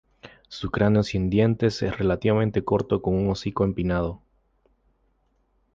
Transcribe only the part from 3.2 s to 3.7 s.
hocico